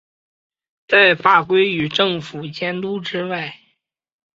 [0.87, 3.53] 在法规与政府监管之外。